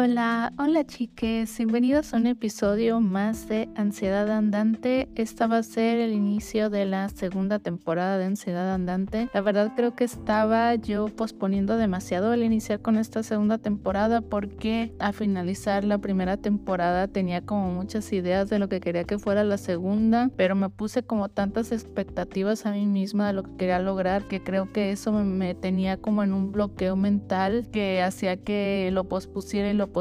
Hola, 0.00 0.52
hola 0.58 0.86
chiques, 0.86 1.58
bienvenidos 1.58 2.14
a 2.14 2.18
un 2.18 2.28
episodio 2.28 3.00
más 3.00 3.48
de 3.48 3.68
Ansiedad 3.74 4.30
Andante. 4.30 5.08
Esta 5.16 5.48
va 5.48 5.56
a 5.56 5.62
ser 5.64 5.98
el 5.98 6.12
inicio 6.12 6.70
de 6.70 6.86
la 6.86 7.08
segunda 7.08 7.58
temporada 7.58 8.16
de 8.16 8.26
Ansiedad 8.26 8.72
Andante. 8.72 9.28
La 9.34 9.40
verdad 9.40 9.72
creo 9.74 9.96
que 9.96 10.04
estaba 10.04 10.72
yo 10.76 11.08
posponiendo 11.08 11.76
demasiado 11.76 12.32
el 12.32 12.44
iniciar 12.44 12.80
con 12.80 12.96
esta 12.96 13.24
segunda 13.24 13.58
temporada 13.58 14.20
porque 14.20 14.94
al 15.00 15.14
finalizar 15.14 15.82
la 15.82 15.98
primera 15.98 16.36
temporada 16.36 17.08
tenía 17.08 17.44
como 17.44 17.72
muchas 17.72 18.12
ideas 18.12 18.48
de 18.48 18.60
lo 18.60 18.68
que 18.68 18.78
quería 18.78 19.02
que 19.02 19.18
fuera 19.18 19.42
la 19.42 19.58
segunda, 19.58 20.30
pero 20.36 20.54
me 20.54 20.70
puse 20.70 21.02
como 21.02 21.28
tantas 21.28 21.72
expectativas 21.72 22.66
a 22.66 22.70
mí 22.70 22.86
misma 22.86 23.26
de 23.26 23.32
lo 23.32 23.42
que 23.42 23.56
quería 23.56 23.80
lograr 23.80 24.28
que 24.28 24.44
creo 24.44 24.72
que 24.72 24.92
eso 24.92 25.10
me 25.10 25.56
tenía 25.56 25.96
como 25.96 26.22
en 26.22 26.34
un 26.34 26.52
bloqueo 26.52 26.94
mental 26.94 27.66
que 27.72 28.00
hacía 28.00 28.36
que 28.36 28.90
lo 28.92 29.02
pospusiera 29.02 29.68
y 29.68 29.72
lo 29.72 29.88
pospusiera 29.88 29.97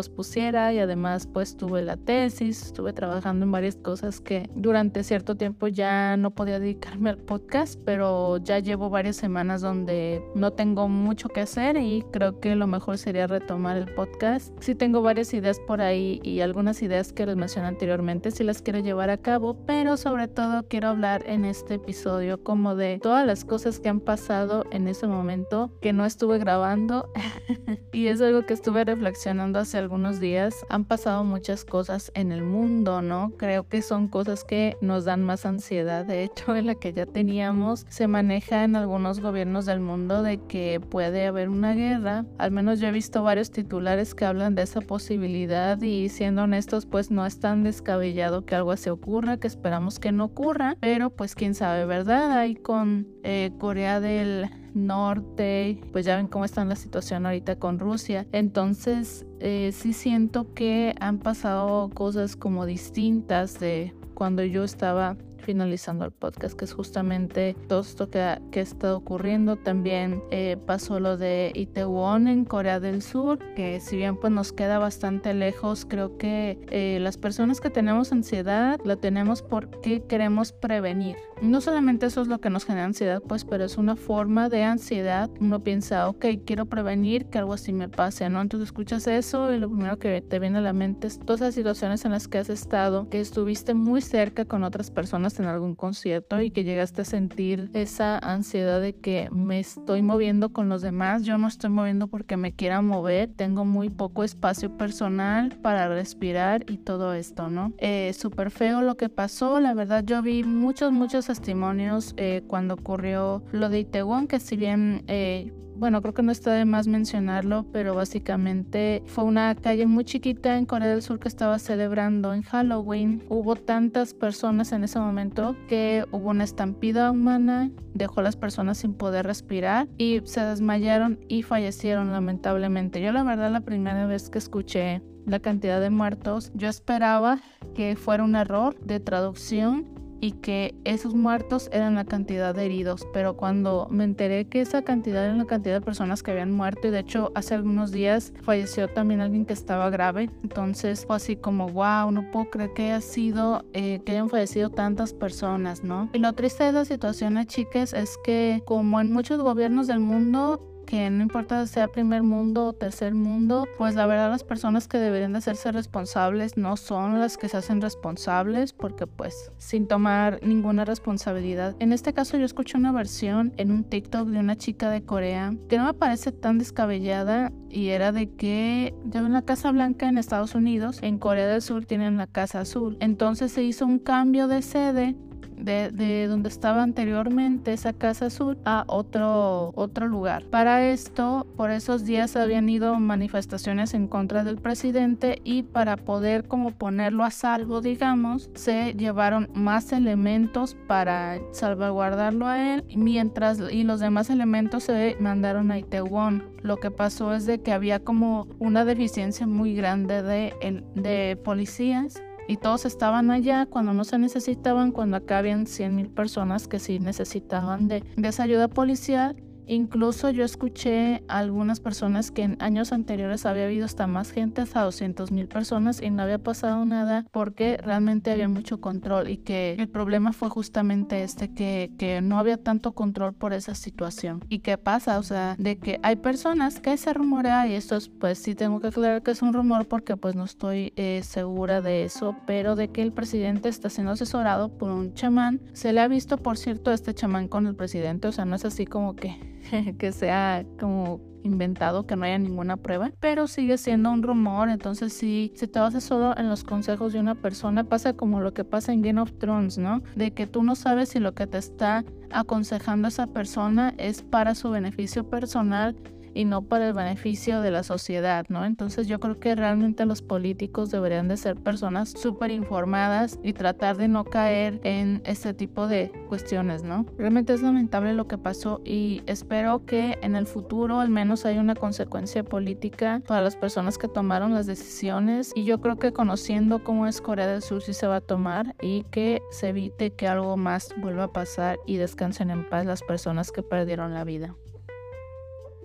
y 0.74 0.80
además 0.80 1.28
pues 1.28 1.58
tuve 1.58 1.82
la 1.82 1.98
tesis, 1.98 2.68
estuve 2.68 2.94
trabajando 2.94 3.46
en 3.46 3.52
varias 3.52 3.76
cosas 3.76 4.22
que 4.22 4.50
durante 4.56 5.04
cierto 5.04 5.36
tiempo 5.36 5.68
ya 5.68 6.18
no 6.18 6.32
podía 6.32 6.60
dedicarme 6.60 7.10
al 7.10 7.18
podcast, 7.18 7.80
pero 7.84 8.38
ya 8.38 8.60
llevo 8.60 8.90
varias 8.90 9.16
semanas 9.16 9.62
donde 9.62 10.22
no 10.36 10.52
tengo 10.52 10.88
mucho 10.88 11.30
que 11.30 11.42
hacer 11.42 11.78
y 11.78 12.04
creo 12.12 12.40
que 12.40 12.56
lo 12.56 12.68
mejor 12.68 12.98
sería 12.98 13.26
retomar 13.26 13.78
el 13.78 13.94
podcast. 13.94 14.54
Sí 14.60 14.76
tengo 14.76 15.02
varias 15.02 15.34
ideas 15.34 15.60
por 15.60 15.82
ahí 15.82 16.20
y 16.23 16.42
algunas 16.42 16.82
ideas 16.82 17.12
que 17.12 17.26
les 17.26 17.36
mencioné 17.36 17.68
anteriormente, 17.68 18.32
sí 18.32 18.44
las 18.44 18.62
quiero 18.62 18.80
llevar 18.80 19.09
a 19.09 19.18
cabo, 19.18 19.56
pero 19.66 19.98
sobre 19.98 20.28
todo 20.28 20.68
quiero 20.68 20.89
hablar 20.89 21.23
en 21.28 21.45
este 21.45 21.76
episodio 21.76 22.44
como 22.44 22.76
de 22.76 23.00
todas 23.02 23.26
las 23.26 23.45
cosas 23.45 23.80
que 23.80 23.89
han 23.89 24.00
pasado 24.00 24.66
en 24.72 24.88
ese 24.88 25.08
momento 25.08 25.72
que 25.82 25.94
no 25.94 26.06
estuve 26.06 26.38
grabando 26.38 27.09
y 27.92 28.08
es 28.08 28.22
algo 28.22 28.45
que 28.45 28.54
estuve 28.54 28.84
reflexionando 28.84 29.59
hace 29.59 29.77
algunos 29.78 30.20
días 30.20 30.66
han 30.70 30.86
pasado 30.86 31.23
muchas 31.23 31.66
cosas 31.66 32.11
en 32.16 32.31
el 32.31 32.44
mundo, 32.44 33.02
¿no? 33.02 33.31
Creo 33.38 33.67
que 33.67 33.81
son 33.81 34.08
cosas 34.08 34.44
que 34.44 34.78
nos 34.81 35.06
dan 35.06 35.23
más 35.23 35.45
ansiedad. 35.45 36.06
De 36.06 36.23
hecho, 36.23 36.56
en 36.56 36.66
la 36.66 36.75
que 36.75 36.94
ya 36.94 37.06
teníamos, 37.06 37.86
se 37.89 38.08
maneja 38.08 38.64
en 38.64 38.75
algunos 38.75 39.20
gobiernos 39.20 39.66
del 39.66 39.80
mundo 39.80 40.23
de 40.23 40.38
que 40.38 40.80
puede 40.80 41.28
haber 41.28 41.50
una 41.50 41.73
guerra. 41.73 42.25
Al 42.38 42.52
menos 42.52 42.80
yo 42.80 42.88
he 42.88 42.92
visto 42.92 43.23
varios 43.23 43.52
titulares 43.52 44.16
que 44.16 44.25
hablan 44.25 44.55
de 44.55 44.64
esa 44.64 44.81
posibilidad 44.81 45.81
y 45.81 46.09
siendo 46.09 46.44
honestos, 46.44 46.86
pues 46.86 47.11
no 47.11 47.25
es 47.25 47.39
tan 47.39 47.64
descabellado 47.64 48.45
que 48.45 48.55
algo 48.55 48.72
así 48.72 48.89
ocurra, 48.89 49.38
que 49.38 49.48
esperamos 49.48 50.00
que 50.00 50.11
no 50.11 50.25
ocurra, 50.25 50.75
pero 50.80 51.09
pues 51.09 51.36
quién 51.36 51.55
sabe, 51.55 51.86
¿verdad? 51.86 52.31
Ahí 52.31 52.55
con 52.55 53.08
eh, 53.23 53.52
Corea 53.59 54.00
del 54.00 54.50
norte, 54.86 55.80
pues 55.92 56.06
ya 56.06 56.17
ven 56.17 56.28
cómo 56.28 56.45
está 56.45 56.64
la 56.66 56.75
situación 56.75 57.25
ahorita 57.25 57.58
con 57.58 57.80
Rusia. 57.80 58.28
Entonces, 58.31 59.25
eh, 59.39 59.72
sí 59.73 59.94
siento 59.94 60.53
que 60.53 60.95
han 61.00 61.20
pasado 61.20 61.89
cosas 61.89 62.36
como 62.36 62.66
distintas 62.66 63.59
de 63.59 63.94
cuando 64.14 64.44
yo 64.44 64.64
estaba 64.64 65.17
finalizando 65.48 66.03
el 66.03 66.12
podcast, 66.12 66.58
que 66.58 66.66
es 66.66 66.73
justamente 66.73 67.56
todo 67.70 67.80
esto 67.80 68.09
que 68.09 68.42
que 68.52 68.59
estado 68.59 68.98
ocurriendo. 68.98 69.56
También 69.56 70.22
eh, 70.30 70.58
pasó 70.66 71.00
lo 71.00 71.16
de 71.16 71.54
Itaewon 71.56 72.28
en 72.28 72.44
Corea 72.44 72.81
del 72.81 73.02
Sur, 73.02 73.39
que 73.56 73.80
si 73.80 73.95
bien 73.95 74.17
pues 74.17 74.34
nos 74.34 74.52
queda 74.52 74.78
bastante 74.78 75.34
lejos, 75.34 75.86
creo 75.86 76.17
que 76.17 76.59
eh, 76.70 77.00
las 77.02 77.17
personas 77.17 77.62
que 77.62 77.70
tenemos 77.70 78.12
ansiedad 78.12 78.78
la 78.84 78.98
tenemos 78.98 79.42
porque 79.42 80.04
queremos 80.04 80.52
prevenir. 80.52 81.16
No 81.42 81.61
solamente 81.61 82.08
eso 82.08 82.22
es 82.22 82.28
lo 82.28 82.42
que 82.42 82.50
nos 82.50 82.66
genera 82.66 82.86
ansiedad, 82.86 83.22
pues, 83.22 83.45
pero 83.45 83.64
es 83.64 83.78
una 83.78 83.95
forma 83.95 84.50
de 84.50 84.64
ansiedad. 84.64 85.30
Uno 85.39 85.64
piensa, 85.64 86.10
ok, 86.10 86.26
quiero 86.45 86.66
prevenir 86.66 87.27
que 87.27 87.38
algo 87.38 87.54
así 87.54 87.71
me 87.71 87.88
pase, 87.88 88.27
¿no? 88.30 88.42
Entonces 88.42 88.67
escuchas 88.67 89.08
eso 89.08 89.54
y 89.54 89.60
lo 89.60 89.70
primero 89.70 89.98
que 89.98 90.21
te 90.21 90.39
viene 90.39 90.58
a 90.58 90.61
la 90.61 90.73
mente 90.73 91.08
es 91.08 91.20
todas 91.20 91.39
las 91.39 91.55
situaciones 91.55 92.04
en 92.05 92.11
las 92.11 92.27
que 92.27 92.39
has 92.39 92.50
estado, 92.50 93.08
que 93.10 93.20
estuviste 93.20 93.76
muy 93.76 94.02
cerca 94.02 94.45
con 94.45 94.64
otras 94.64 94.89
personas 94.89 95.36
en 95.39 95.48
algún 95.48 95.75
concierto 95.75 96.42
y 96.42 96.52
que 96.52 96.64
llegaste 96.64 97.02
a 97.02 97.05
sentir 97.05 97.70
esa 97.73 98.17
ansiedad 98.17 98.81
de 98.81 98.93
que 98.93 99.30
me 99.31 99.59
estoy 99.59 100.02
moviendo 100.02 100.49
con 100.49 100.70
los 100.70 100.81
demás, 100.81 101.23
yo 101.23 101.37
no 101.37 101.48
estoy 101.48 101.70
moviendo 101.70 102.08
porque 102.08 102.37
me 102.37 102.53
quiera 102.53 102.81
mover, 102.81 103.30
tengo 103.36 103.65
muy 103.65 103.89
poco 103.89 104.23
espacio 104.23 104.77
personal 104.77 105.58
para 105.61 105.87
respirar 105.87 106.65
y 106.70 106.77
todo 106.77 107.14
esto, 107.14 107.49
¿no? 107.49 107.73
Eh, 107.77 108.14
Súper 108.14 108.52
feo 108.52 108.81
lo 108.81 108.97
que 108.97 109.09
pasó, 109.09 109.59
la 109.59 109.73
verdad 109.73 110.03
yo 110.05 110.21
vi 110.21 110.43
muchos, 110.43 110.92
muchos 110.92 111.27
testimonios 111.27 112.14
eh, 112.17 112.43
cuando 112.47 112.76
ocurrió 112.76 113.43
lo 113.52 113.70
de 113.70 113.80
Itaewon, 113.80 114.27
que 114.27 114.39
si 114.39 114.58
bien... 114.58 115.03
Eh, 115.08 115.52
bueno, 115.77 116.02
creo 116.02 116.14
que 116.14 116.23
no 116.23 116.32
está 116.32 116.54
de 116.54 116.65
más 116.65 116.88
mencionarlo, 116.88 117.65
pero 117.71 117.93
básicamente 117.93 119.04
fue 119.05 119.23
una 119.23 119.54
calle 119.55 119.86
muy 119.86 120.05
chiquita 120.05 120.58
en 120.58 120.65
Corea 120.65 120.89
del 120.89 121.02
Sur 121.02 121.20
que 121.20 121.27
estaba 121.27 121.60
celebrando 121.60 122.33
en 122.33 122.42
Halloween. 122.42 123.23
Hubo 123.30 123.55
tantas 123.55 124.14
personas 124.14 124.71
en 124.71 124.83
ese 124.83 124.99
momento 124.99 125.55
que 125.67 126.05
hubo 126.11 126.30
una 126.30 126.43
estampida 126.43 127.11
humana, 127.11 127.71
dejó 127.93 128.21
a 128.21 128.24
las 128.24 128.36
personas 128.36 128.80
sin 128.80 128.94
poder 128.94 129.25
respirar 129.25 129.88
y 129.98 130.21
se 130.25 130.42
desmayaron 130.42 131.19
y 131.27 131.44
fallecieron 131.44 132.12
lamentablemente. 132.12 133.01
Yo 133.01 133.12
la 133.12 133.24
verdad 133.24 133.51
la 133.51 133.62
primera 133.62 134.06
vez 134.07 134.30
que 134.30 134.39
escuché 134.39 135.01
la 135.25 135.39
cantidad 135.39 135.81
de 135.81 135.89
muertos, 135.89 136.51
yo 136.56 136.69
esperaba 136.69 137.39
que 137.75 137.95
fuera 137.95 138.24
un 138.24 138.36
error 138.36 138.80
de 138.80 139.00
traducción 139.00 139.96
y 140.19 140.31
que 140.31 140.75
esos 140.83 141.16
muertos 141.16 141.69
eran 141.72 141.95
la 141.95 142.06
cantidad 142.06 142.54
de 142.54 142.66
heridos, 142.66 143.07
pero 143.13 143.36
cuando 143.36 143.88
me 143.89 144.04
enteré 144.04 144.45
que 144.45 144.62
esa 144.62 144.83
cantidad 144.83 145.25
era 145.25 145.36
la 145.36 145.45
cantidad 145.45 145.75
de 145.75 145.81
personas 145.81 146.24
que 146.24 146.31
habían 146.31 146.51
muerto 146.51 146.88
y 146.88 146.92
de 146.92 147.00
hecho 147.00 147.31
hace 147.36 147.56
algunos 147.56 147.92
días 147.92 148.33
falleció 148.42 148.88
también 148.88 149.22
alguien 149.22 149.45
que 149.45 149.54
estaba 149.54 149.89
grave, 149.89 150.30
entonces 150.44 151.06
fue 151.06 151.16
así 151.16 151.36
como 151.36 151.69
wow, 151.69 152.12
no 152.12 152.30
puedo 152.31 152.50
creer 152.50 152.74
que 152.74 152.83
haya 152.83 153.01
sido, 153.01 153.66
eh, 153.74 154.01
que 154.06 154.13
hayan 154.13 154.30
fallecido 154.30 154.69
tantas 154.69 155.13
personas, 155.13 155.83
¿no? 155.83 156.10
Y 156.13 156.19
lo 156.19 156.33
triste 156.33 156.63
de 156.63 156.72
la 156.72 156.86
situación, 156.86 157.38
chicas, 157.45 157.94
es 157.94 158.18
que 158.24 158.63
como 158.66 159.00
en 159.00 159.12
muchos 159.12 159.42
gobiernos 159.42 159.88
del 159.88 160.00
mundo, 160.00 160.76
que 160.88 161.09
no 161.09 161.21
importa 161.21 161.68
sea 161.68 161.89
primer 161.89 162.24
mundo 162.24 162.68
o 162.68 162.74
tercer 162.74 163.13
mundo, 163.13 163.68
pues 163.77 163.94
la 163.94 164.07
verdad 164.07 164.31
las 164.31 164.45
personas 164.45 164.88
que 164.88 164.98
deberían 164.98 165.33
de 165.33 165.39
hacerse 165.39 165.71
responsables 165.71 166.57
no 166.57 166.77
son 166.77 167.19
las 167.19 167.38
que 167.38 167.50
se 167.50 167.57
hacen 167.57 167.81
responsables 167.81 168.74
porque 168.74 169.06
pues 169.06 169.51
sin 169.57 169.88
tomar 169.88 170.39
ninguna 170.42 170.86
responsabilidad. 170.86 171.75
En 171.80 171.92
este 171.92 172.13
caso 172.13 172.38
yo 172.38 172.45
escuché 172.45 172.77
una 172.77 172.94
versión 172.94 173.53
en 173.57 173.71
un 173.71 173.83
TikTok 173.83 174.30
de 174.30 174.39
una 174.39 174.56
chica 174.56 174.89
de 174.89 175.03
Corea 175.03 175.53
que 175.68 175.77
no 175.77 175.86
me 175.86 175.94
parece 175.94 176.31
tan 176.31 176.57
descabellada 176.57 177.51
y 177.69 177.89
era 177.89 178.13
de 178.13 178.31
que 178.31 178.95
ya 179.06 179.19
en 179.19 179.33
la 179.33 179.42
Casa 179.42 179.71
Blanca 179.71 180.07
en 180.07 180.18
Estados 180.18 180.56
Unidos, 180.56 181.00
en 181.01 181.19
Corea 181.19 181.47
del 181.47 181.62
Sur 181.62 181.86
tienen 181.86 182.15
la 182.15 182.27
Casa 182.27 182.62
Azul. 182.62 182.97
Entonces 183.01 183.51
se 183.51 183.63
hizo 183.63 183.86
un 183.86 184.00
cambio 184.00 184.47
de 184.47 184.62
sede 184.62 185.15
de, 185.57 186.28
donde 186.28 186.50
estaba 186.50 186.84
anteriormente 186.84 187.74
esa 187.74 187.94
casa 187.94 188.28
azul 188.28 188.57
a 188.66 188.84
otro, 188.88 189.72
otro 189.75 190.07
lugar. 190.07 190.44
Para 190.45 190.88
esto, 190.90 191.48
por 191.56 191.72
esos 191.72 192.06
días 192.06 192.36
habían 192.36 192.69
ido 192.69 193.00
manifestaciones 193.00 193.94
en 193.94 194.07
contra 194.07 194.44
del 194.44 194.57
presidente 194.57 195.42
y 195.44 195.63
para 195.63 195.98
poder 195.98 196.48
como 196.48 196.72
ponerlo 196.72 197.24
a 197.24 197.31
salvo, 197.31 197.81
digamos, 197.81 198.50
se 198.54 198.94
llevaron 198.94 199.50
más 199.54 199.92
elementos 199.92 200.75
para 200.88 201.40
salvaguardarlo 201.51 202.48
a 202.48 202.74
él, 202.74 202.86
mientras 202.95 203.60
y 203.72 203.84
los 203.84 204.00
demás 204.00 204.30
elementos 204.30 204.84
se 204.84 205.18
mandaron 205.19 205.72
a 205.72 205.80
Itaewon. 205.80 206.44
Lo 206.62 206.78
que 206.78 206.92
pasó 206.92 207.34
es 207.34 207.45
de 207.45 207.62
que 207.62 207.72
había 207.72 208.00
como 208.00 208.48
una 208.60 208.84
deficiencia 208.86 209.48
muy 209.48 209.75
grande 209.75 210.22
de, 210.22 210.84
de 210.95 211.38
policías 211.38 212.22
y 212.47 212.57
todos 212.57 212.85
estaban 212.85 213.31
allá 213.31 213.65
cuando 213.65 213.94
no 213.94 214.03
se 214.03 214.17
necesitaban, 214.17 214.91
cuando 214.91 215.17
acá 215.17 215.39
habían 215.39 215.67
100 215.67 215.95
mil 215.95 216.09
personas 216.09 216.67
que 216.67 216.79
sí 216.79 216.99
necesitaban 216.99 217.88
de, 217.88 218.03
de 218.15 218.27
esa 218.27 218.44
ayuda 218.44 218.67
policial 218.67 219.35
Incluso 219.67 220.29
yo 220.29 220.45
escuché 220.45 221.23
a 221.27 221.39
algunas 221.39 221.79
personas 221.79 222.31
que 222.31 222.43
en 222.43 222.57
años 222.61 222.93
anteriores 222.93 223.45
había 223.45 223.65
habido 223.65 223.85
hasta 223.85 224.07
más 224.07 224.31
gente, 224.31 224.61
hasta 224.61 224.81
200 224.81 225.31
mil 225.31 225.47
personas 225.47 226.01
y 226.01 226.09
no 226.09 226.23
había 226.23 226.39
pasado 226.39 226.85
nada 226.85 227.25
porque 227.31 227.77
realmente 227.77 228.31
había 228.31 228.47
mucho 228.47 228.79
control 228.79 229.29
y 229.29 229.37
que 229.37 229.75
el 229.77 229.89
problema 229.89 230.31
fue 230.31 230.49
justamente 230.49 231.23
este, 231.23 231.53
que, 231.53 231.91
que 231.97 232.21
no 232.21 232.39
había 232.39 232.57
tanto 232.57 232.93
control 232.93 233.33
por 233.33 233.53
esa 233.53 233.75
situación. 233.75 234.43
¿Y 234.49 234.59
qué 234.59 234.77
pasa? 234.77 235.19
O 235.19 235.23
sea, 235.23 235.55
de 235.57 235.77
que 235.77 235.99
hay 236.01 236.15
personas 236.15 236.79
que 236.79 236.95
se 236.95 237.13
rumorea 237.13 237.67
y 237.67 237.73
esto 237.73 237.97
es, 237.97 238.07
pues 238.07 238.39
sí 238.39 238.55
tengo 238.55 238.79
que 238.79 238.87
aclarar 238.87 239.21
que 239.21 239.31
es 239.31 239.41
un 239.41 239.53
rumor 239.53 239.87
porque 239.87 240.15
pues 240.15 240.35
no 240.35 240.45
estoy 240.45 240.93
eh, 240.95 241.21
segura 241.23 241.81
de 241.81 242.05
eso, 242.05 242.35
pero 242.45 242.75
de 242.75 242.89
que 242.89 243.01
el 243.01 243.11
presidente 243.11 243.69
está 243.69 243.89
siendo 243.89 244.13
asesorado 244.13 244.69
por 244.69 244.91
un 244.91 245.13
chamán. 245.13 245.59
Se 245.73 245.91
le 245.91 246.01
ha 246.01 246.07
visto, 246.07 246.37
por 246.37 246.57
cierto, 246.57 246.91
este 246.91 247.13
chamán 247.13 247.47
con 247.47 247.67
el 247.67 247.75
presidente, 247.75 248.27
o 248.27 248.31
sea, 248.31 248.45
no 248.45 248.55
es 248.55 248.65
así 248.65 248.85
como 248.85 249.15
que 249.15 249.56
que 249.97 250.11
sea 250.11 250.65
como 250.79 251.21
inventado, 251.43 252.05
que 252.05 252.15
no 252.15 252.25
haya 252.25 252.37
ninguna 252.37 252.77
prueba, 252.77 253.11
pero 253.19 253.47
sigue 253.47 253.77
siendo 253.77 254.11
un 254.11 254.21
rumor, 254.21 254.69
entonces 254.69 255.13
si, 255.13 255.53
si 255.55 255.67
te 255.67 255.79
basas 255.79 256.03
solo 256.03 256.37
en 256.37 256.49
los 256.49 256.63
consejos 256.63 257.13
de 257.13 257.19
una 257.19 257.35
persona, 257.35 257.83
pasa 257.83 258.13
como 258.13 258.41
lo 258.41 258.53
que 258.53 258.63
pasa 258.63 258.93
en 258.93 259.01
Game 259.01 259.21
of 259.21 259.31
Thrones, 259.39 259.77
¿no? 259.77 260.01
De 260.15 260.31
que 260.31 260.45
tú 260.45 260.63
no 260.63 260.75
sabes 260.75 261.09
si 261.09 261.19
lo 261.19 261.33
que 261.33 261.47
te 261.47 261.57
está 261.57 262.03
aconsejando 262.31 263.07
esa 263.07 263.27
persona 263.27 263.93
es 263.97 264.21
para 264.21 264.55
su 264.55 264.69
beneficio 264.69 265.29
personal 265.29 265.95
y 266.38 266.45
no 266.45 266.62
para 266.62 266.88
el 266.88 266.94
beneficio 266.94 267.62
de 267.62 267.72
la 267.72 267.81
sociedad, 267.81 268.45
¿no? 268.48 268.63
Entonces 268.63 269.07
yo 269.07 269.19
creo 269.19 269.39
que 269.39 269.56
realmente 269.56 270.06
los 270.06 270.22
políticos 270.22 270.92
deberían 270.92 271.28
de 271.28 271.36
ser 271.36 271.56
personas 271.56 272.12
súper 272.12 272.51
informadas 272.51 273.39
y 273.42 273.54
tratar 273.54 273.98
de 273.98 274.07
no 274.07 274.24
caer 274.24 274.80
en 274.84 275.24
este 275.25 275.56
tipo 275.56 275.88
de 275.88 276.12
cuestiones, 276.30 276.84
¿no? 276.84 277.07
Realmente 277.18 277.54
es 277.54 277.63
lamentable 277.63 278.13
lo 278.13 278.28
que 278.28 278.38
pasó 278.38 278.81
y 278.86 279.24
espero 279.25 279.84
que 279.86 280.19
en 280.22 280.36
el 280.36 280.45
futuro 280.45 281.00
al 281.00 281.10
menos 281.10 281.44
haya 281.45 281.60
una 281.60 281.74
consecuencia 281.74 282.44
política 282.44 283.24
para 283.28 283.42
las 283.42 283.56
personas 283.56 283.98
que 283.98 284.07
tomaron 284.07 284.54
las 284.54 284.68
decisiones 284.68 285.54
y 285.56 285.63
yo 285.63 285.81
creo 285.81 285.98
que 285.98 286.13
conociendo 286.13 286.84
cómo 286.84 287.07
es 287.07 287.19
Corea 287.19 287.48
del 287.48 287.63
Sur 287.63 287.81
sí 287.81 287.94
se 287.94 288.06
va 288.06 288.18
a 288.18 288.22
tomar 288.22 288.75
y 288.80 289.06
que 289.06 289.42
se 289.50 289.69
evite 289.69 290.12
que 290.12 290.28
algo 290.28 290.56
más 290.56 290.94
vuelva 290.98 291.24
a 291.24 291.34
pasar 291.34 291.80
y 291.88 291.98
descansen 291.98 292.51
en 292.51 292.69
paz 292.69 292.86
las 292.86 293.01
personas 293.01 293.51
que 293.51 293.63
perdieron 293.63 294.13
la 294.13 294.24
vida. 294.24 294.56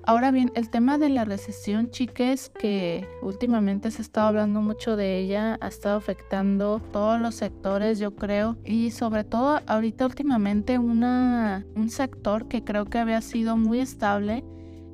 Ahora 0.04 0.32
bien, 0.32 0.50
el 0.56 0.68
tema 0.68 0.98
de 0.98 1.08
la 1.08 1.24
recesión, 1.24 1.90
chiques, 1.90 2.48
que 2.48 3.06
últimamente 3.22 3.90
se 3.92 3.98
ha 3.98 4.02
estado 4.02 4.28
hablando 4.28 4.60
mucho 4.60 4.96
de 4.96 5.18
ella, 5.18 5.58
ha 5.60 5.68
estado 5.68 5.96
afectando 5.96 6.80
todos 6.92 7.20
los 7.20 7.36
sectores, 7.36 8.00
yo 8.00 8.16
creo, 8.16 8.56
y 8.64 8.90
sobre 8.90 9.22
todo 9.22 9.60
ahorita 9.66 10.04
últimamente 10.04 10.78
una, 10.78 11.64
un 11.76 11.88
sector 11.88 12.48
que 12.48 12.64
creo 12.64 12.86
que 12.86 12.98
había 12.98 13.20
sido 13.20 13.56
muy 13.56 13.78
estable 13.78 14.44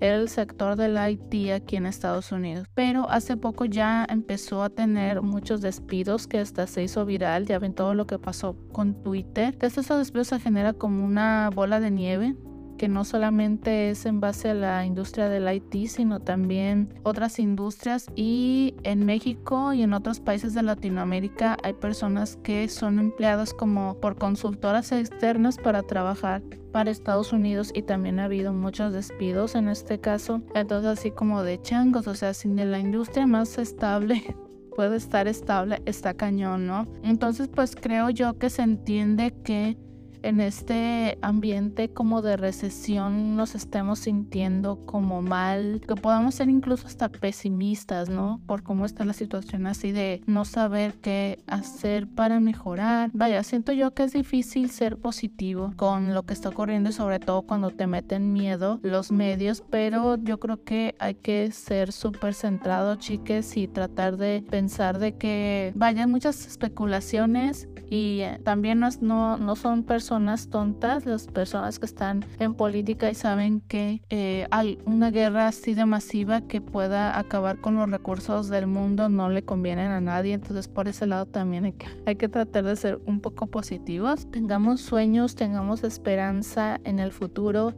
era 0.00 0.16
el 0.16 0.28
sector 0.28 0.76
del 0.76 0.96
IT 0.96 1.52
aquí 1.52 1.76
en 1.76 1.86
Estados 1.86 2.30
Unidos. 2.30 2.68
Pero 2.74 3.08
hace 3.10 3.36
poco 3.36 3.64
ya 3.64 4.06
empezó 4.08 4.62
a 4.62 4.70
tener 4.70 5.22
muchos 5.22 5.60
despidos 5.60 6.26
que 6.28 6.38
hasta 6.38 6.66
se 6.66 6.84
hizo 6.84 7.04
viral. 7.04 7.46
Ya 7.46 7.58
ven 7.58 7.74
todo 7.74 7.94
lo 7.94 8.06
que 8.06 8.18
pasó 8.18 8.56
con 8.72 9.02
Twitter. 9.02 9.58
Desde 9.58 9.80
esos 9.80 9.98
despidos 9.98 10.28
se 10.28 10.38
genera 10.38 10.72
como 10.72 11.04
una 11.04 11.50
bola 11.52 11.80
de 11.80 11.90
nieve 11.90 12.36
que 12.78 12.88
no 12.88 13.04
solamente 13.04 13.90
es 13.90 14.06
en 14.06 14.20
base 14.20 14.50
a 14.50 14.54
la 14.54 14.86
industria 14.86 15.28
del 15.28 15.52
IT, 15.52 15.88
sino 15.88 16.20
también 16.20 16.94
otras 17.02 17.38
industrias. 17.38 18.06
Y 18.16 18.74
en 18.84 19.04
México 19.04 19.74
y 19.74 19.82
en 19.82 19.92
otros 19.92 20.20
países 20.20 20.54
de 20.54 20.62
Latinoamérica 20.62 21.58
hay 21.62 21.74
personas 21.74 22.38
que 22.42 22.68
son 22.68 22.98
empleadas 22.98 23.52
como 23.52 24.00
por 24.00 24.16
consultoras 24.16 24.92
externas 24.92 25.58
para 25.58 25.82
trabajar 25.82 26.42
para 26.72 26.90
Estados 26.90 27.32
Unidos 27.32 27.70
y 27.74 27.82
también 27.82 28.20
ha 28.20 28.24
habido 28.24 28.52
muchos 28.52 28.92
despidos 28.92 29.54
en 29.54 29.68
este 29.68 29.98
caso. 29.98 30.42
Entonces 30.54 30.98
así 30.98 31.10
como 31.10 31.42
de 31.42 31.60
changos, 31.60 32.06
o 32.06 32.14
sea, 32.14 32.34
sin 32.34 32.56
la 32.56 32.78
industria 32.78 33.26
más 33.26 33.58
estable 33.58 34.22
puede 34.76 34.96
estar 34.96 35.26
estable, 35.26 35.82
está 35.86 36.14
cañón, 36.14 36.66
¿no? 36.66 36.86
Entonces 37.02 37.48
pues 37.48 37.74
creo 37.74 38.10
yo 38.10 38.38
que 38.38 38.50
se 38.50 38.62
entiende 38.62 39.34
que 39.42 39.76
en 40.22 40.40
este 40.40 41.18
ambiente 41.22 41.90
como 41.90 42.22
de 42.22 42.36
recesión 42.36 43.36
nos 43.36 43.54
estemos 43.54 44.00
sintiendo 44.00 44.84
como 44.86 45.22
mal, 45.22 45.80
que 45.86 45.94
podamos 45.94 46.34
ser 46.34 46.48
incluso 46.48 46.86
hasta 46.86 47.08
pesimistas, 47.08 48.08
¿no? 48.08 48.40
Por 48.46 48.62
cómo 48.62 48.84
está 48.84 49.04
la 49.04 49.12
situación 49.12 49.66
así 49.66 49.92
de 49.92 50.22
no 50.26 50.44
saber 50.44 50.94
qué 50.94 51.40
hacer 51.46 52.06
para 52.08 52.40
mejorar. 52.40 53.10
Vaya, 53.12 53.42
siento 53.42 53.72
yo 53.72 53.94
que 53.94 54.04
es 54.04 54.12
difícil 54.12 54.70
ser 54.70 54.96
positivo 54.96 55.72
con 55.76 56.14
lo 56.14 56.24
que 56.24 56.34
está 56.34 56.48
ocurriendo 56.48 56.90
y 56.90 56.92
sobre 56.92 57.18
todo 57.18 57.42
cuando 57.42 57.70
te 57.70 57.86
meten 57.86 58.32
miedo 58.32 58.80
los 58.82 59.12
medios, 59.12 59.62
pero 59.70 60.16
yo 60.16 60.38
creo 60.38 60.62
que 60.64 60.94
hay 60.98 61.14
que 61.14 61.50
ser 61.50 61.92
súper 61.92 62.34
centrado, 62.34 62.96
chiques, 62.96 63.56
y 63.56 63.68
tratar 63.68 64.16
de 64.16 64.44
pensar 64.48 64.98
de 64.98 65.16
que, 65.16 65.72
vaya, 65.74 66.06
muchas 66.06 66.46
especulaciones 66.46 67.68
y 67.90 68.20
eh, 68.20 68.40
también 68.44 68.80
no, 68.80 69.38
no, 69.38 69.56
son 69.56 69.82
personas 69.82 70.07
personas 70.08 70.48
tontas, 70.48 71.04
las 71.04 71.26
personas 71.26 71.78
que 71.78 71.84
están 71.84 72.24
en 72.38 72.54
política 72.54 73.10
y 73.10 73.14
saben 73.14 73.60
que 73.60 74.00
eh, 74.08 74.48
una 74.86 75.10
guerra 75.10 75.48
así 75.48 75.74
de 75.74 75.84
masiva 75.84 76.40
que 76.40 76.62
pueda 76.62 77.18
acabar 77.18 77.60
con 77.60 77.76
los 77.76 77.90
recursos 77.90 78.48
del 78.48 78.66
mundo 78.66 79.10
no 79.10 79.28
le 79.28 79.42
convienen 79.42 79.90
a 79.90 80.00
nadie. 80.00 80.32
Entonces 80.32 80.66
por 80.66 80.88
ese 80.88 81.06
lado 81.06 81.26
también 81.26 81.74
hay 82.06 82.16
que 82.16 82.28
tratar 82.30 82.64
de 82.64 82.76
ser 82.76 83.02
un 83.04 83.20
poco 83.20 83.48
positivos. 83.48 84.26
Tengamos 84.30 84.80
sueños, 84.80 85.34
tengamos 85.34 85.84
esperanza 85.84 86.80
en 86.84 87.00
el 87.00 87.12
futuro 87.12 87.74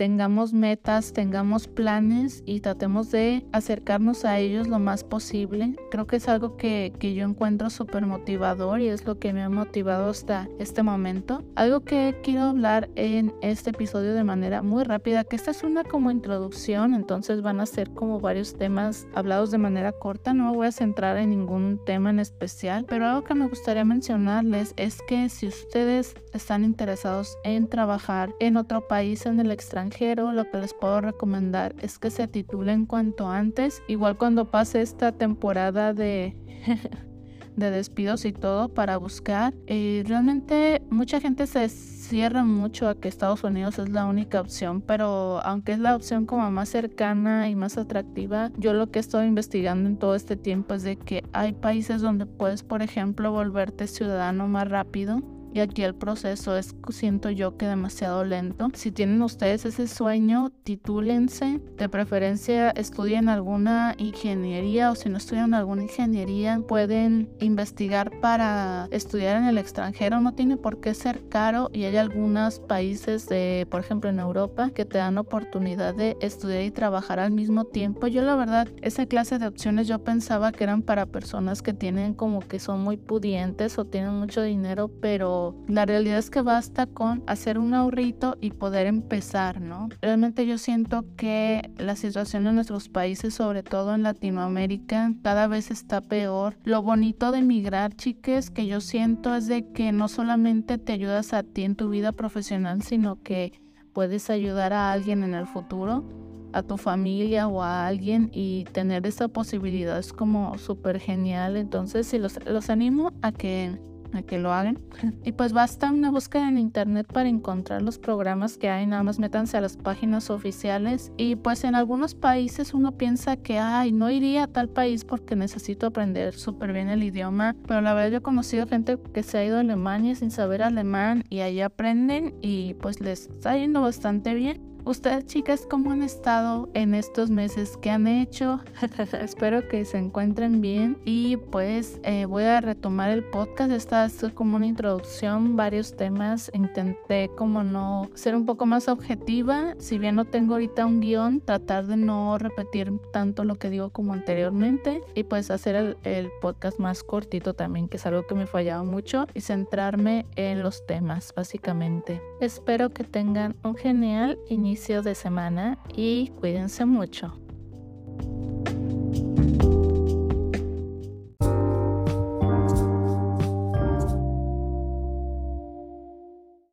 tengamos 0.00 0.54
metas, 0.54 1.12
tengamos 1.12 1.68
planes 1.68 2.42
y 2.46 2.60
tratemos 2.60 3.10
de 3.10 3.44
acercarnos 3.52 4.24
a 4.24 4.38
ellos 4.38 4.66
lo 4.66 4.78
más 4.78 5.04
posible. 5.04 5.76
Creo 5.90 6.06
que 6.06 6.16
es 6.16 6.26
algo 6.26 6.56
que, 6.56 6.94
que 6.98 7.12
yo 7.12 7.26
encuentro 7.26 7.68
súper 7.68 8.06
motivador 8.06 8.80
y 8.80 8.88
es 8.88 9.04
lo 9.04 9.18
que 9.18 9.34
me 9.34 9.42
ha 9.42 9.50
motivado 9.50 10.08
hasta 10.08 10.48
este 10.58 10.82
momento. 10.82 11.44
Algo 11.54 11.80
que 11.80 12.18
quiero 12.22 12.44
hablar 12.44 12.88
en 12.96 13.34
este 13.42 13.70
episodio 13.70 14.14
de 14.14 14.24
manera 14.24 14.62
muy 14.62 14.84
rápida, 14.84 15.24
que 15.24 15.36
esta 15.36 15.50
es 15.50 15.64
una 15.64 15.84
como 15.84 16.10
introducción, 16.10 16.94
entonces 16.94 17.42
van 17.42 17.60
a 17.60 17.66
ser 17.66 17.90
como 17.90 18.20
varios 18.20 18.54
temas 18.54 19.06
hablados 19.14 19.50
de 19.50 19.58
manera 19.58 19.92
corta, 19.92 20.32
no 20.32 20.46
me 20.46 20.56
voy 20.56 20.68
a 20.68 20.72
centrar 20.72 21.18
en 21.18 21.28
ningún 21.28 21.78
tema 21.84 22.08
en 22.08 22.20
especial, 22.20 22.86
pero 22.88 23.04
algo 23.04 23.24
que 23.24 23.34
me 23.34 23.48
gustaría 23.48 23.84
mencionarles 23.84 24.72
es 24.78 25.02
que 25.06 25.28
si 25.28 25.46
ustedes 25.46 26.14
están 26.32 26.64
interesados 26.64 27.36
en 27.44 27.68
trabajar 27.68 28.34
en 28.40 28.56
otro 28.56 28.88
país 28.88 29.26
en 29.26 29.38
el 29.40 29.50
extranjero, 29.50 29.89
lo 29.98 30.50
que 30.50 30.58
les 30.58 30.74
puedo 30.74 31.00
recomendar 31.00 31.74
es 31.80 31.98
que 31.98 32.10
se 32.10 32.28
titulen 32.28 32.86
cuanto 32.86 33.28
antes. 33.28 33.82
Igual 33.88 34.16
cuando 34.16 34.50
pase 34.50 34.82
esta 34.82 35.12
temporada 35.12 35.92
de... 35.92 36.36
de 37.56 37.70
despidos 37.70 38.24
y 38.24 38.32
todo 38.32 38.68
para 38.68 38.96
buscar. 38.96 39.52
y 39.66 40.02
realmente 40.04 40.82
mucha 40.90 41.20
gente 41.20 41.46
se 41.46 41.68
cierra 41.68 42.42
mucho 42.42 42.88
a 42.88 42.94
que 42.94 43.08
Estados 43.08 43.44
Unidos 43.44 43.78
es 43.78 43.90
la 43.90 44.06
única 44.06 44.40
opción, 44.40 44.80
pero 44.80 45.40
aunque 45.44 45.72
es 45.72 45.78
la 45.78 45.94
opción 45.94 46.26
como 46.26 46.50
más 46.50 46.68
cercana 46.70 47.48
y 47.48 47.54
más 47.54 47.76
atractiva, 47.76 48.50
yo 48.56 48.72
lo 48.72 48.90
que 48.90 48.98
estoy 48.98 49.26
investigando 49.26 49.88
en 49.88 49.98
todo 49.98 50.14
este 50.14 50.36
tiempo 50.36 50.74
es 50.74 50.82
de 50.82 50.96
que 50.96 51.24
hay 51.32 51.52
países 51.52 52.00
donde 52.00 52.24
puedes, 52.24 52.62
por 52.62 52.82
ejemplo, 52.82 53.30
volverte 53.30 53.86
ciudadano 53.86 54.48
más 54.48 54.68
rápido 54.68 55.20
y 55.52 55.60
aquí 55.60 55.82
el 55.82 55.94
proceso 55.94 56.56
es, 56.56 56.74
siento 56.90 57.30
yo, 57.30 57.56
que 57.56 57.66
demasiado 57.66 58.24
lento. 58.24 58.68
Si 58.74 58.92
tienen 58.92 59.22
ustedes 59.22 59.64
ese 59.64 59.88
sueño, 59.88 60.50
titúlense. 60.64 61.60
De 61.76 61.88
preferencia, 61.88 62.70
estudien 62.70 63.28
alguna 63.28 63.94
ingeniería 63.98 64.90
o 64.90 64.94
si 64.94 65.08
no 65.08 65.16
estudian 65.16 65.54
alguna 65.54 65.82
ingeniería, 65.82 66.60
pueden 66.66 67.28
investigar 67.40 68.10
para 68.20 68.88
estudiar 68.90 69.36
en 69.36 69.44
el 69.44 69.58
extranjero. 69.58 70.20
No 70.20 70.34
tiene 70.34 70.56
por 70.56 70.80
qué 70.80 70.94
ser 70.94 71.28
caro 71.28 71.70
y 71.72 71.84
hay 71.84 71.96
algunos 71.96 72.60
países, 72.60 73.28
de, 73.28 73.66
por 73.70 73.80
ejemplo, 73.80 74.10
en 74.10 74.20
Europa, 74.20 74.70
que 74.70 74.84
te 74.84 74.98
dan 74.98 75.18
oportunidad 75.18 75.94
de 75.94 76.16
estudiar 76.20 76.62
y 76.62 76.70
trabajar 76.70 77.18
al 77.18 77.32
mismo 77.32 77.64
tiempo. 77.64 78.06
Yo, 78.06 78.22
la 78.22 78.36
verdad, 78.36 78.68
esa 78.82 79.06
clase 79.06 79.38
de 79.38 79.46
opciones 79.46 79.88
yo 79.88 79.98
pensaba 80.04 80.52
que 80.52 80.64
eran 80.64 80.82
para 80.82 81.06
personas 81.06 81.62
que 81.62 81.72
tienen 81.72 82.14
como 82.14 82.40
que 82.40 82.58
son 82.58 82.80
muy 82.80 82.96
pudientes 82.96 83.78
o 83.78 83.84
tienen 83.84 84.14
mucho 84.14 84.42
dinero, 84.42 84.88
pero 85.00 85.39
la 85.68 85.86
realidad 85.86 86.18
es 86.18 86.30
que 86.30 86.42
basta 86.42 86.86
con 86.86 87.22
hacer 87.26 87.58
un 87.58 87.74
ahorrito 87.74 88.36
y 88.40 88.50
poder 88.50 88.86
empezar, 88.86 89.60
¿no? 89.60 89.88
Realmente 90.00 90.46
yo 90.46 90.58
siento 90.58 91.04
que 91.16 91.70
la 91.78 91.96
situación 91.96 92.46
en 92.46 92.54
nuestros 92.54 92.88
países, 92.88 93.34
sobre 93.34 93.62
todo 93.62 93.94
en 93.94 94.02
Latinoamérica, 94.02 95.12
cada 95.22 95.46
vez 95.46 95.70
está 95.70 96.00
peor. 96.00 96.56
Lo 96.64 96.82
bonito 96.82 97.32
de 97.32 97.38
emigrar, 97.38 97.94
chiques, 97.94 98.50
que 98.50 98.66
yo 98.66 98.80
siento 98.80 99.34
es 99.34 99.46
de 99.46 99.70
que 99.72 99.92
no 99.92 100.08
solamente 100.08 100.78
te 100.78 100.92
ayudas 100.92 101.32
a 101.32 101.42
ti 101.42 101.64
en 101.64 101.76
tu 101.76 101.88
vida 101.88 102.12
profesional, 102.12 102.82
sino 102.82 103.22
que 103.22 103.52
puedes 103.92 104.30
ayudar 104.30 104.72
a 104.72 104.92
alguien 104.92 105.22
en 105.22 105.34
el 105.34 105.46
futuro 105.46 106.04
a 106.52 106.62
tu 106.62 106.76
familia 106.76 107.48
o 107.48 107.62
a 107.62 107.86
alguien 107.86 108.30
y 108.32 108.64
tener 108.72 109.06
esa 109.06 109.28
posibilidad 109.28 109.98
es 109.98 110.12
como 110.12 110.58
súper 110.58 110.98
genial. 110.98 111.56
Entonces, 111.56 112.06
sí, 112.06 112.18
los, 112.18 112.44
los 112.46 112.70
animo 112.70 113.12
a 113.22 113.32
que 113.32 113.78
a 114.12 114.22
que 114.22 114.38
lo 114.38 114.52
hagan. 114.52 114.78
Y 115.24 115.32
pues 115.32 115.52
basta 115.52 115.90
una 115.90 116.10
búsqueda 116.10 116.48
en 116.48 116.58
internet 116.58 117.06
para 117.12 117.28
encontrar 117.28 117.82
los 117.82 117.98
programas 117.98 118.56
que 118.56 118.70
hay, 118.70 118.86
nada 118.86 119.02
más 119.02 119.18
métanse 119.18 119.56
a 119.56 119.60
las 119.60 119.76
páginas 119.76 120.30
oficiales 120.30 121.12
y 121.16 121.36
pues 121.36 121.64
en 121.64 121.74
algunos 121.74 122.14
países 122.14 122.74
uno 122.74 122.92
piensa 122.92 123.36
que, 123.36 123.58
ay, 123.58 123.92
no 123.92 124.10
iría 124.10 124.44
a 124.44 124.46
tal 124.46 124.68
país 124.68 125.04
porque 125.04 125.36
necesito 125.36 125.86
aprender 125.86 126.34
súper 126.34 126.72
bien 126.72 126.88
el 126.88 127.02
idioma, 127.02 127.54
pero 127.66 127.80
la 127.80 127.94
verdad 127.94 128.10
yo 128.10 128.16
he 128.18 128.22
conocido 128.22 128.66
gente 128.66 128.98
que 129.12 129.22
se 129.22 129.38
ha 129.38 129.44
ido 129.44 129.58
a 129.58 129.60
Alemania 129.60 130.14
sin 130.14 130.30
saber 130.30 130.62
alemán 130.62 131.24
y 131.28 131.40
ahí 131.40 131.60
aprenden 131.60 132.34
y 132.40 132.74
pues 132.74 133.00
les 133.00 133.28
está 133.28 133.56
yendo 133.56 133.82
bastante 133.82 134.34
bien. 134.34 134.69
Ustedes 134.84 135.26
chicas, 135.26 135.66
¿cómo 135.68 135.92
han 135.92 136.02
estado 136.02 136.70
en 136.72 136.94
estos 136.94 137.28
meses? 137.28 137.76
¿Qué 137.82 137.90
han 137.90 138.06
hecho? 138.06 138.60
Espero 139.20 139.68
que 139.68 139.84
se 139.84 139.98
encuentren 139.98 140.62
bien 140.62 140.96
y 141.04 141.36
pues 141.36 142.00
eh, 142.02 142.24
voy 142.24 142.44
a 142.44 142.62
retomar 142.62 143.10
el 143.10 143.22
podcast. 143.22 143.72
Esta 143.72 144.06
es 144.06 144.24
como 144.34 144.56
una 144.56 144.66
introducción, 144.66 145.54
varios 145.54 145.96
temas. 145.96 146.50
Intenté 146.54 147.30
como 147.36 147.62
no 147.62 148.08
ser 148.14 148.34
un 148.34 148.46
poco 148.46 148.64
más 148.64 148.88
objetiva. 148.88 149.74
Si 149.78 149.98
bien 149.98 150.14
no 150.14 150.24
tengo 150.24 150.54
ahorita 150.54 150.86
un 150.86 151.00
guion, 151.00 151.40
tratar 151.42 151.86
de 151.86 151.98
no 151.98 152.38
repetir 152.38 152.90
tanto 153.12 153.44
lo 153.44 153.56
que 153.56 153.68
digo 153.68 153.90
como 153.90 154.14
anteriormente 154.14 155.02
y 155.14 155.24
pues 155.24 155.50
hacer 155.50 155.74
el, 155.74 155.98
el 156.04 156.30
podcast 156.40 156.78
más 156.78 157.04
cortito 157.04 157.52
también, 157.52 157.86
que 157.86 157.98
es 157.98 158.06
algo 158.06 158.26
que 158.26 158.34
me 158.34 158.46
fallaba 158.46 158.82
mucho 158.82 159.26
y 159.34 159.42
centrarme 159.42 160.24
en 160.36 160.62
los 160.62 160.86
temas 160.86 161.34
básicamente. 161.36 162.22
Espero 162.40 162.88
que 162.90 163.04
tengan 163.04 163.54
un 163.62 163.76
genial 163.76 164.38
inicio 164.48 164.69
inicio 164.70 165.02
de 165.02 165.16
semana 165.16 165.80
y 165.96 166.28
cuídense 166.38 166.84
mucho. 166.84 167.36